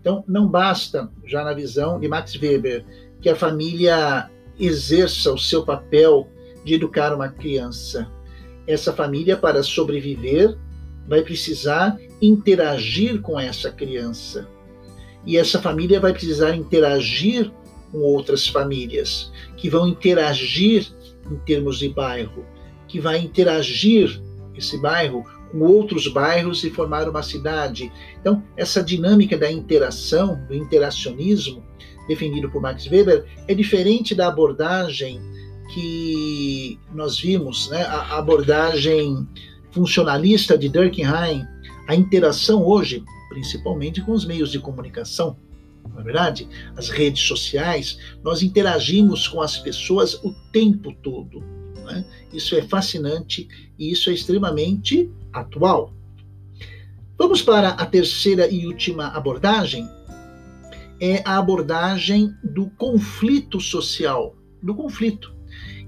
Então, 0.01 0.25
não 0.27 0.49
basta, 0.49 1.11
já 1.25 1.45
na 1.45 1.53
visão 1.53 1.99
de 1.99 2.09
Max 2.09 2.35
Weber, 2.35 2.85
que 3.21 3.29
a 3.29 3.37
família 3.37 4.31
exerça 4.59 5.33
o 5.33 5.39
seu 5.39 5.65
papel 5.65 6.29
de 6.65 6.75
educar 6.75 7.15
uma 7.15 7.29
criança. 7.29 8.11
Essa 8.67 8.93
família, 8.93 9.37
para 9.37 9.63
sobreviver, 9.63 10.57
vai 11.07 11.23
precisar 11.23 11.99
interagir 12.21 13.21
com 13.21 13.39
essa 13.39 13.71
criança 13.71 14.49
e 15.27 15.37
essa 15.37 15.61
família 15.61 15.99
vai 15.99 16.13
precisar 16.13 16.55
interagir 16.55 17.51
com 17.91 17.99
outras 17.99 18.47
famílias, 18.47 19.33
que 19.57 19.69
vão 19.69 19.89
interagir 19.89 20.89
em 21.29 21.37
termos 21.39 21.81
de 21.81 21.89
bairro, 21.89 22.47
que 22.87 23.01
vai 23.01 23.19
interagir 23.19 24.23
esse 24.55 24.79
bairro 24.81 25.25
com 25.51 25.61
outros 25.61 26.09
bairros 26.09 26.65
e 26.65 26.71
formar 26.71 27.09
uma 27.09 27.23
cidade. 27.23 27.93
Então, 28.21 28.43
essa 28.57 28.83
dinâmica 28.83 29.37
da 29.37 29.51
interação, 29.51 30.41
do 30.49 30.55
interacionismo, 30.55 31.63
definido 32.09 32.51
por 32.51 32.63
Max 32.63 32.87
Weber, 32.87 33.25
é 33.49 33.55
diferente 33.55 34.15
da 34.15 34.29
abordagem 34.29 35.21
que 35.75 36.79
nós 36.95 37.19
vimos, 37.19 37.69
né? 37.71 37.83
a 37.83 38.19
abordagem 38.19 39.27
funcionalista 39.73 40.57
de 40.57 40.69
Durkheim, 40.69 41.45
a 41.89 41.95
interação 41.95 42.65
hoje 42.65 43.05
principalmente 43.37 44.01
com 44.01 44.13
os 44.13 44.25
meios 44.25 44.51
de 44.51 44.59
comunicação. 44.59 45.37
Não 45.91 46.01
é 46.01 46.03
verdade? 46.03 46.49
As 46.75 46.89
redes 46.89 47.23
sociais, 47.23 47.99
nós 48.23 48.43
interagimos 48.43 49.29
com 49.29 49.43
as 49.43 49.59
pessoas 49.59 50.15
o 50.25 50.33
tempo 50.51 50.93
todo. 51.03 51.45
É? 51.91 52.05
Isso 52.33 52.55
é 52.55 52.63
fascinante 52.63 53.49
e 53.79 53.91
isso 53.91 54.11
é 54.11 54.15
extremamente 54.15 55.11
atual. 55.33 55.93
Vamos 57.19 57.43
para 57.43 57.71
a 57.71 57.87
terceira 57.87 58.49
e 58.49 58.67
última 58.67 59.09
abordagem. 59.09 59.89
É 61.01 61.23
a 61.25 61.39
abordagem 61.39 62.35
do 62.43 62.69
conflito 62.71 63.61
social, 63.61 64.35
do 64.63 64.75
conflito. 64.75 65.35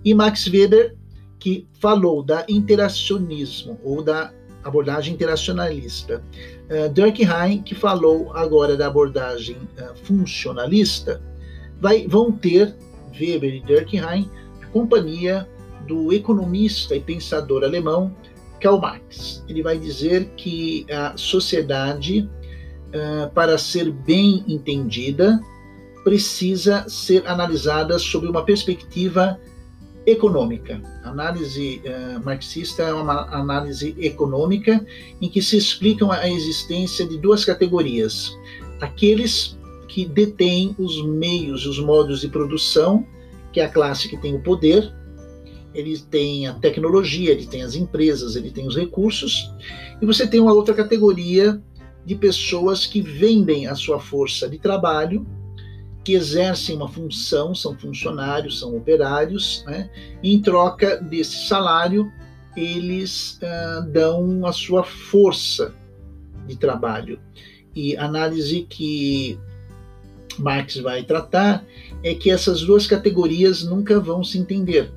E 0.05 0.15
Max 0.15 0.47
Weber, 0.47 0.97
que 1.39 1.67
falou 1.81 2.23
da 2.23 2.45
interacionismo 2.49 3.79
ou 3.83 4.03
da 4.03 4.33
abordagem 4.63 5.15
interacionalista. 5.15 6.23
Uh, 6.69 6.93
Durkheim, 6.93 7.63
que 7.63 7.75
falou 7.75 8.33
agora 8.35 8.77
da 8.77 8.87
abordagem 8.87 9.57
uh, 9.57 9.97
funcionalista, 10.05 11.23
vai, 11.81 12.07
vão 12.07 12.33
ter 12.33 12.75
Weber 13.19 13.55
e 13.55 13.61
Durkheim 13.61 14.31
companhia 14.73 15.49
do 15.89 16.13
economista 16.13 16.95
e 16.95 17.01
pensador 17.01 17.65
alemão 17.65 18.15
Karl 18.61 18.79
Marx. 18.79 19.43
Ele 19.49 19.63
vai 19.63 19.79
dizer 19.79 20.31
que 20.37 20.87
a 20.91 21.17
sociedade, 21.17 22.29
uh, 22.89 23.31
para 23.33 23.57
ser 23.57 23.91
bem 23.91 24.45
entendida, 24.47 25.41
precisa 26.05 26.89
ser 26.89 27.27
analisada 27.27 27.99
sob 27.99 28.27
uma 28.27 28.45
perspectiva 28.45 29.41
econômica. 30.07 30.81
A 31.05 31.11
análise 31.11 31.83
uh, 31.85 32.25
marxista 32.25 32.83
é 32.83 32.93
uma 32.93 33.29
análise 33.35 33.95
econômica 33.99 34.85
em 35.21 35.29
que 35.29 35.43
se 35.43 35.57
explicam 35.57 36.11
a 36.11 36.29
existência 36.29 37.07
de 37.07 37.19
duas 37.19 37.45
categorias: 37.45 38.37
aqueles 38.81 39.59
que 39.89 40.05
detêm 40.05 40.75
os 40.79 41.03
meios, 41.03 41.67
os 41.67 41.79
modos 41.79 42.21
de 42.21 42.29
produção, 42.29 43.07
que 43.53 43.61
é 43.61 43.65
a 43.65 43.69
classe 43.69 44.09
que 44.09 44.17
tem 44.17 44.35
o 44.35 44.43
poder, 44.43 44.93
ele 45.75 45.99
tem 45.99 46.47
a 46.47 46.55
tecnologia, 46.55 47.31
ele 47.31 47.47
tem 47.47 47.63
as 47.63 47.75
empresas, 47.75 48.37
ele 48.37 48.51
tem 48.51 48.67
os 48.67 48.77
recursos, 48.77 49.53
e 50.01 50.07
você 50.07 50.27
tem 50.27 50.41
uma 50.41 50.53
outra 50.53 50.75
categoria 50.75 51.61
de 52.05 52.15
pessoas 52.15 52.87
que 52.87 53.01
vendem 53.01 53.67
a 53.67 53.75
sua 53.75 54.01
força 54.01 54.49
de 54.49 54.59
trabalho 54.59 55.27
que 56.09 56.15
exercem 56.15 56.75
uma 56.75 56.89
função, 56.89 57.55
são 57.55 57.77
funcionários, 57.77 58.61
são 58.61 58.75
operários, 58.75 59.63
né? 59.67 59.91
e 60.23 60.33
em 60.33 60.41
troca 60.41 60.97
desse 60.97 61.47
salário, 61.47 62.11
eles 62.57 63.39
uh, 63.43 63.87
dão 63.93 64.47
a 64.47 64.53
sua 64.53 64.83
força 64.83 65.75
de 66.47 66.57
trabalho. 66.57 67.21
E 67.75 67.95
a 67.95 68.07
análise 68.07 68.63
que 68.63 69.39
Marx 70.39 70.79
vai 70.79 71.03
tratar 71.03 71.63
é 72.03 72.15
que 72.15 72.31
essas 72.31 72.63
duas 72.63 72.87
categorias 72.87 73.63
nunca 73.63 74.01
vão 74.01 74.25
se 74.25 74.39
entender, 74.39 74.91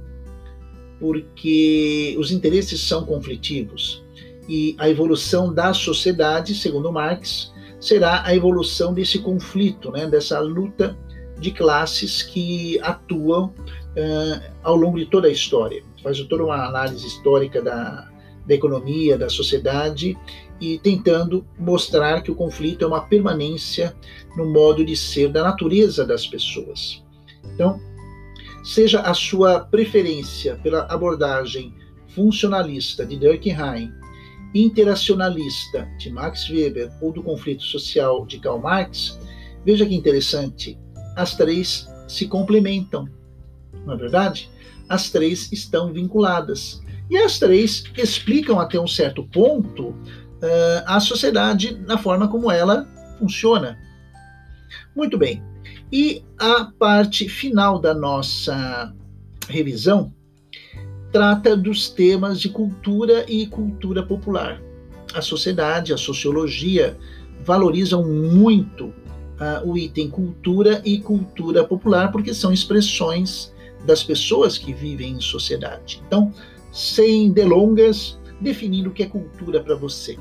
porque 1.01 2.15
os 2.19 2.31
interesses 2.31 2.79
são 2.79 3.03
conflitivos. 3.03 4.03
E 4.47 4.75
a 4.77 4.87
evolução 4.87 5.51
da 5.51 5.73
sociedade, 5.73 6.53
segundo 6.53 6.91
Marx, 6.91 7.51
será 7.79 8.23
a 8.23 8.35
evolução 8.35 8.93
desse 8.93 9.17
conflito, 9.17 9.91
né, 9.91 10.05
dessa 10.05 10.39
luta 10.39 10.95
de 11.39 11.49
classes 11.49 12.21
que 12.21 12.79
atuam 12.81 13.45
uh, 13.45 14.51
ao 14.61 14.75
longo 14.75 14.99
de 14.99 15.07
toda 15.07 15.27
a 15.27 15.31
história. 15.31 15.83
Faz 16.03 16.21
toda 16.21 16.43
uma 16.43 16.67
análise 16.67 17.07
histórica 17.07 17.61
da, 17.61 18.07
da 18.45 18.53
economia, 18.53 19.17
da 19.17 19.27
sociedade 19.27 20.15
e 20.59 20.77
tentando 20.77 21.43
mostrar 21.57 22.21
que 22.21 22.29
o 22.29 22.35
conflito 22.35 22.85
é 22.85 22.87
uma 22.87 23.01
permanência 23.01 23.95
no 24.37 24.45
modo 24.45 24.85
de 24.85 24.95
ser 24.95 25.29
da 25.29 25.43
natureza 25.43 26.05
das 26.05 26.27
pessoas. 26.27 27.03
Então, 27.55 27.79
seja 28.63 29.01
a 29.01 29.13
sua 29.13 29.61
preferência 29.61 30.55
pela 30.57 30.85
abordagem 30.85 31.73
funcionalista 32.09 33.05
de 33.05 33.17
Durkheim 33.17 33.91
interacionalista 34.53 35.87
de 35.97 36.11
Max 36.11 36.49
Weber 36.49 36.91
ou 37.01 37.11
do 37.11 37.23
conflito 37.23 37.63
social 37.63 38.25
de 38.25 38.39
Karl 38.39 38.59
Marx, 38.59 39.17
veja 39.65 39.85
que 39.85 39.95
interessante, 39.95 40.77
as 41.15 41.35
três 41.35 41.87
se 42.07 42.27
complementam, 42.27 43.07
não 43.85 43.93
é 43.93 43.97
verdade? 43.97 44.49
As 44.89 45.09
três 45.09 45.51
estão 45.51 45.93
vinculadas. 45.93 46.81
E 47.09 47.17
as 47.17 47.39
três 47.39 47.83
explicam 47.97 48.59
até 48.59 48.79
um 48.79 48.87
certo 48.87 49.23
ponto 49.23 49.89
uh, 49.89 50.83
a 50.85 50.99
sociedade 50.99 51.77
na 51.87 51.97
forma 51.97 52.27
como 52.27 52.51
ela 52.51 52.87
funciona. 53.19 53.77
Muito 54.95 55.17
bem. 55.17 55.41
E 55.91 56.23
a 56.39 56.65
parte 56.79 57.27
final 57.27 57.77
da 57.77 57.93
nossa 57.93 58.95
revisão 59.49 60.13
trata 61.11 61.57
dos 61.57 61.89
temas 61.89 62.39
de 62.39 62.47
cultura 62.47 63.25
e 63.27 63.45
cultura 63.47 64.01
popular. 64.01 64.61
A 65.13 65.21
sociedade, 65.21 65.93
a 65.93 65.97
sociologia 65.97 66.97
valorizam 67.43 68.07
muito 68.07 68.85
uh, 68.85 69.65
o 69.65 69.77
item 69.77 70.09
cultura 70.09 70.81
e 70.85 70.99
cultura 70.99 71.65
popular, 71.65 72.11
porque 72.11 72.33
são 72.33 72.53
expressões 72.53 73.53
das 73.85 74.01
pessoas 74.01 74.57
que 74.57 74.73
vivem 74.73 75.15
em 75.15 75.21
sociedade. 75.21 76.01
Então, 76.07 76.33
sem 76.71 77.33
delongas, 77.33 78.17
definindo 78.39 78.89
o 78.89 78.93
que 78.93 79.03
é 79.03 79.07
cultura 79.07 79.61
para 79.61 79.75
você. 79.75 80.17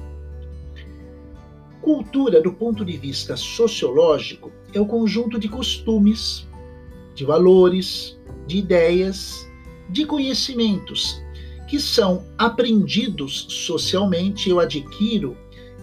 Cultura, 1.81 2.43
do 2.43 2.53
ponto 2.53 2.85
de 2.85 2.97
vista 2.97 3.37
sociológico, 3.37 4.51
é 4.73 4.81
o 4.81 4.87
conjunto 4.87 5.39
de 5.39 5.49
costumes, 5.49 6.47
de 7.15 7.25
valores, 7.25 8.19
de 8.47 8.59
ideias, 8.59 9.49
de 9.89 10.05
conhecimentos 10.05 11.21
que 11.69 11.79
são 11.79 12.25
aprendidos 12.37 13.47
socialmente. 13.49 14.51
Eu 14.51 14.59
adquiro 14.59 15.37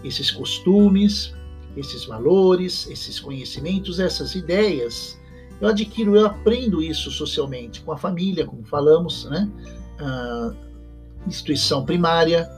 esses 0.04 0.30
costumes, 0.30 1.32
esses 1.76 2.04
valores, 2.04 2.86
esses 2.90 3.18
conhecimentos, 3.18 3.98
essas 3.98 4.34
ideias. 4.34 5.18
Eu 5.60 5.68
adquiro, 5.68 6.14
eu 6.14 6.26
aprendo 6.26 6.82
isso 6.82 7.10
socialmente, 7.10 7.80
com 7.80 7.92
a 7.92 7.96
família, 7.96 8.46
como 8.46 8.62
falamos, 8.64 9.24
né? 9.24 9.50
A 9.98 10.54
instituição 11.26 11.84
primária. 11.84 12.48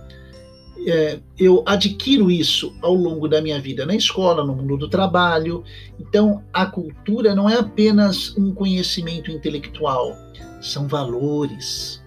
É, 0.86 1.20
eu 1.38 1.62
adquiro 1.66 2.30
isso 2.30 2.74
ao 2.80 2.94
longo 2.94 3.28
da 3.28 3.40
minha 3.42 3.60
vida 3.60 3.84
na 3.84 3.94
escola, 3.94 4.44
no 4.44 4.54
mundo 4.54 4.76
do 4.76 4.88
trabalho. 4.88 5.62
Então, 5.98 6.42
a 6.52 6.66
cultura 6.66 7.34
não 7.34 7.48
é 7.48 7.58
apenas 7.58 8.36
um 8.36 8.54
conhecimento 8.54 9.30
intelectual, 9.30 10.16
são 10.60 10.88
valores, 10.88 12.02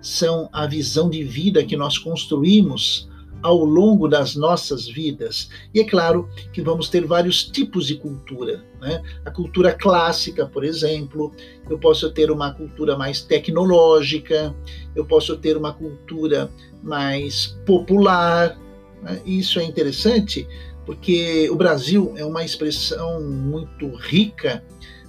são 0.00 0.48
a 0.52 0.66
visão 0.66 1.08
de 1.08 1.22
vida 1.22 1.64
que 1.64 1.76
nós 1.76 1.98
construímos 1.98 3.07
ao 3.42 3.64
longo 3.64 4.08
das 4.08 4.34
nossas 4.34 4.86
vidas. 4.86 5.48
E 5.74 5.80
é 5.80 5.84
claro 5.84 6.28
que 6.52 6.60
vamos 6.60 6.88
ter 6.88 7.04
vários 7.06 7.44
tipos 7.44 7.86
de 7.86 7.96
cultura. 7.96 8.64
Né? 8.80 9.02
A 9.24 9.30
cultura 9.30 9.72
clássica, 9.72 10.46
por 10.46 10.64
exemplo, 10.64 11.32
eu 11.68 11.78
posso 11.78 12.10
ter 12.10 12.30
uma 12.30 12.52
cultura 12.52 12.96
mais 12.96 13.20
tecnológica, 13.20 14.54
eu 14.94 15.04
posso 15.04 15.36
ter 15.36 15.56
uma 15.56 15.72
cultura 15.72 16.50
mais 16.82 17.58
popular. 17.64 18.58
Né? 19.02 19.22
Isso 19.24 19.60
é 19.60 19.64
interessante 19.64 20.46
porque 20.84 21.50
o 21.50 21.56
Brasil 21.56 22.14
é 22.16 22.24
uma 22.24 22.44
expressão 22.44 23.20
muito 23.20 23.94
rica 23.94 24.64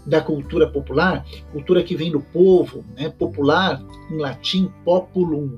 da 0.06 0.22
cultura 0.22 0.68
popular, 0.68 1.26
cultura 1.52 1.84
que 1.84 1.96
vem 1.96 2.12
do 2.12 2.20
povo, 2.20 2.84
né? 2.98 3.10
popular, 3.10 3.82
em 4.12 4.18
latim, 4.18 4.72
populum, 4.84 5.58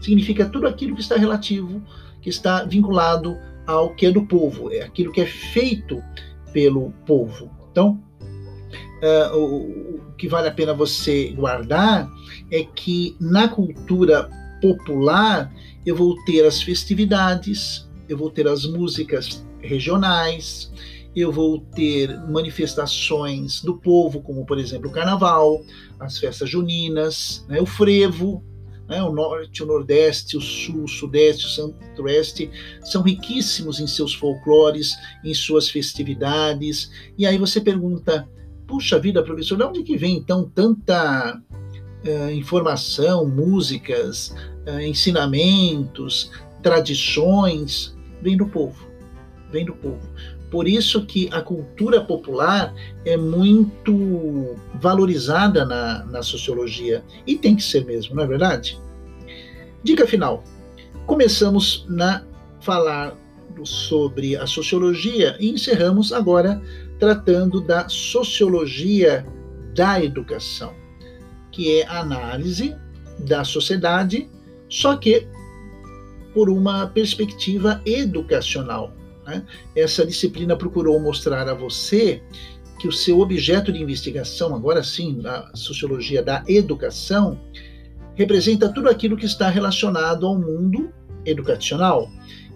significa 0.00 0.46
tudo 0.46 0.66
aquilo 0.66 0.94
que 0.94 1.02
está 1.02 1.16
relativo, 1.16 1.82
que 2.20 2.30
está 2.30 2.64
vinculado 2.64 3.36
ao 3.66 3.94
que 3.94 4.06
é 4.06 4.10
do 4.10 4.26
povo, 4.26 4.72
é 4.72 4.82
aquilo 4.82 5.12
que 5.12 5.20
é 5.20 5.26
feito 5.26 6.02
pelo 6.52 6.90
povo. 7.06 7.50
Então, 7.70 8.02
uh, 9.02 9.36
o, 9.36 9.96
o 9.96 10.12
que 10.16 10.28
vale 10.28 10.48
a 10.48 10.52
pena 10.52 10.74
você 10.74 11.30
guardar 11.30 12.10
é 12.50 12.64
que 12.64 13.16
na 13.20 13.48
cultura 13.48 14.28
popular 14.60 15.52
eu 15.86 15.96
vou 15.96 16.16
ter 16.24 16.44
as 16.44 16.62
festividades, 16.62 17.88
eu 18.08 18.18
vou 18.18 18.30
ter 18.30 18.46
as 18.46 18.66
músicas 18.66 19.46
regionais, 19.60 20.70
eu 21.14 21.32
vou 21.32 21.60
ter 21.60 22.16
manifestações 22.28 23.62
do 23.62 23.76
povo, 23.76 24.20
como 24.20 24.44
por 24.44 24.58
exemplo 24.58 24.88
o 24.88 24.92
carnaval, 24.92 25.62
as 25.98 26.18
festas 26.18 26.48
juninas, 26.48 27.44
né, 27.48 27.60
o 27.60 27.66
frevo, 27.66 28.44
né, 28.90 29.00
o 29.04 29.12
norte, 29.12 29.62
o 29.62 29.66
nordeste, 29.66 30.36
o 30.36 30.40
sul, 30.40 30.82
o 30.82 30.88
sudeste, 30.88 31.46
o 31.46 31.48
centro-oeste 31.48 32.50
são 32.82 33.02
riquíssimos 33.02 33.78
em 33.78 33.86
seus 33.86 34.12
folclores, 34.12 34.96
em 35.24 35.32
suas 35.32 35.70
festividades. 35.70 36.90
E 37.16 37.24
aí 37.24 37.38
você 37.38 37.60
pergunta, 37.60 38.28
puxa 38.66 38.98
vida, 38.98 39.22
professor, 39.22 39.56
de 39.56 39.62
onde 39.62 39.84
que 39.84 39.96
vem 39.96 40.16
então 40.16 40.50
tanta 40.52 41.40
uh, 41.40 42.30
informação, 42.32 43.28
músicas, 43.28 44.34
uh, 44.66 44.80
ensinamentos, 44.80 46.32
tradições? 46.60 47.96
Vem 48.20 48.36
do 48.36 48.48
povo, 48.48 48.88
vem 49.52 49.64
do 49.64 49.72
povo. 49.72 50.00
Por 50.50 50.66
isso 50.66 51.06
que 51.06 51.28
a 51.32 51.40
cultura 51.40 52.00
popular 52.00 52.74
é 53.04 53.16
muito 53.16 54.56
valorizada 54.74 55.64
na, 55.64 56.04
na 56.06 56.22
sociologia 56.22 57.04
e 57.26 57.36
tem 57.36 57.54
que 57.54 57.62
ser 57.62 57.84
mesmo, 57.84 58.16
não 58.16 58.24
é 58.24 58.26
verdade? 58.26 58.78
Dica 59.82 60.06
final. 60.06 60.42
Começamos 61.06 61.86
na 61.88 62.24
falar 62.60 63.16
sobre 63.64 64.36
a 64.36 64.46
sociologia 64.46 65.36
e 65.38 65.50
encerramos 65.50 66.12
agora 66.12 66.60
tratando 66.98 67.60
da 67.60 67.88
sociologia 67.88 69.24
da 69.74 70.02
educação, 70.02 70.74
que 71.50 71.80
é 71.80 71.86
a 71.86 72.00
análise 72.00 72.76
da 73.18 73.44
sociedade, 73.44 74.28
só 74.68 74.96
que 74.96 75.26
por 76.34 76.48
uma 76.48 76.86
perspectiva 76.86 77.80
educacional. 77.84 78.94
Né? 79.30 79.44
Essa 79.74 80.04
disciplina 80.04 80.56
procurou 80.56 80.98
mostrar 81.00 81.48
a 81.48 81.54
você 81.54 82.22
que 82.78 82.88
o 82.88 82.92
seu 82.92 83.20
objeto 83.20 83.70
de 83.70 83.80
investigação, 83.80 84.54
agora 84.54 84.82
sim, 84.82 85.16
na 85.20 85.54
sociologia 85.54 86.22
da 86.22 86.42
educação, 86.48 87.38
representa 88.14 88.72
tudo 88.72 88.88
aquilo 88.88 89.16
que 89.16 89.26
está 89.26 89.48
relacionado 89.48 90.26
ao 90.26 90.38
mundo 90.38 90.92
educacional. 91.24 92.10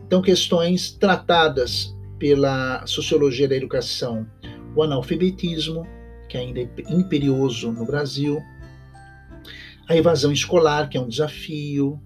Então, 0.07 0.21
questões 0.23 0.91
tratadas 0.93 1.95
pela 2.19 2.87
sociologia 2.87 3.47
da 3.47 3.55
educação, 3.55 4.27
o 4.75 4.83
analfabetismo, 4.83 5.87
que 6.29 6.37
ainda 6.37 6.61
é 6.61 6.69
imperioso 6.89 7.71
no 7.71 7.85
Brasil, 7.87 8.43
a 9.89 9.97
evasão 9.97 10.33
escolar, 10.33 10.89
que 10.89 10.97
é 10.97 11.01
um 11.01 11.09
desafio, 11.09 12.01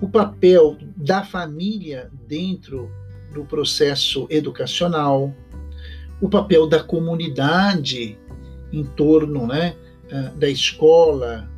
o 0.00 0.08
papel 0.08 0.76
da 0.96 1.22
família 1.22 2.10
dentro 2.26 2.90
do 3.34 3.44
processo 3.44 4.26
educacional, 4.30 5.34
o 6.20 6.28
papel 6.28 6.66
da 6.66 6.82
comunidade 6.82 8.16
em 8.72 8.84
torno 8.84 9.46
né, 9.46 9.76
eh, 10.08 10.30
da 10.36 10.48
escola, 10.48 11.48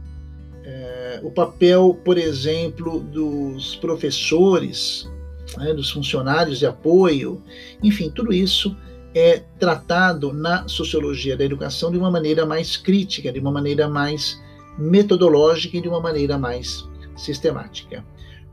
eh, 0.64 1.20
o 1.22 1.30
papel, 1.30 2.00
por 2.04 2.18
exemplo, 2.18 3.00
dos 3.00 3.76
professores, 3.76 5.08
né, 5.56 5.72
dos 5.72 5.90
funcionários 5.90 6.58
de 6.58 6.66
apoio, 6.66 7.42
enfim, 7.82 8.10
tudo 8.10 8.32
isso 8.32 8.76
é 9.14 9.42
tratado 9.58 10.32
na 10.32 10.66
sociologia 10.68 11.36
da 11.36 11.44
educação 11.44 11.90
de 11.90 11.96
uma 11.96 12.10
maneira 12.10 12.44
mais 12.44 12.76
crítica, 12.76 13.32
de 13.32 13.38
uma 13.38 13.52
maneira 13.52 13.88
mais 13.88 14.40
metodológica 14.78 15.76
e 15.76 15.80
de 15.80 15.88
uma 15.88 16.00
maneira 16.00 16.36
mais 16.36 16.86
sistemática. 17.16 18.04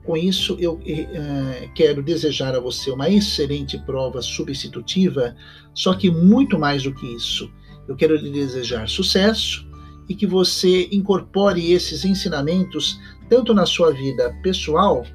Com 0.03 0.17
isso, 0.17 0.57
eu 0.59 0.73
uh, 0.73 1.73
quero 1.73 2.03
desejar 2.03 2.55
a 2.55 2.59
você 2.59 2.91
uma 2.91 3.09
excelente 3.09 3.77
prova 3.77 4.21
substitutiva, 4.21 5.35
só 5.73 5.93
que 5.93 6.11
muito 6.11 6.59
mais 6.59 6.83
do 6.83 6.93
que 6.93 7.07
isso, 7.15 7.49
eu 7.87 7.95
quero 7.95 8.15
lhe 8.15 8.29
desejar 8.29 8.87
sucesso 8.89 9.65
e 10.07 10.13
que 10.13 10.27
você 10.27 10.89
incorpore 10.91 11.71
esses 11.71 12.03
ensinamentos 12.03 12.99
tanto 13.29 13.53
na 13.53 13.65
sua 13.65 13.91
vida 13.91 14.35
pessoal 14.43 15.05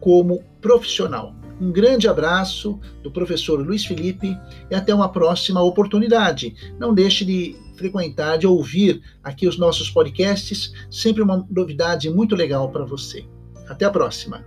como 0.00 0.42
profissional. 0.60 1.34
Um 1.60 1.72
grande 1.72 2.08
abraço 2.08 2.78
do 3.02 3.10
professor 3.10 3.60
Luiz 3.64 3.86
Felipe 3.86 4.36
e 4.70 4.74
até 4.74 4.94
uma 4.94 5.08
próxima 5.08 5.62
oportunidade. 5.62 6.54
Não 6.78 6.92
deixe 6.92 7.24
de 7.24 7.56
frequentar, 7.76 8.36
de 8.36 8.46
ouvir 8.46 9.02
aqui 9.22 9.46
os 9.46 9.56
nossos 9.56 9.88
podcasts, 9.88 10.72
sempre 10.90 11.22
uma 11.22 11.46
novidade 11.50 12.10
muito 12.10 12.34
legal 12.34 12.70
para 12.70 12.84
você. 12.84 13.24
Até 13.68 13.84
a 13.84 13.90
próxima! 13.90 14.44